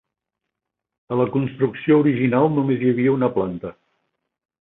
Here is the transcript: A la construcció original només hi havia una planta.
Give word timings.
A 1.15 1.19
la 1.19 1.27
construcció 1.35 1.97
original 2.05 2.49
només 2.57 2.81
hi 2.81 2.89
havia 2.95 3.13
una 3.19 3.31
planta. 3.37 3.73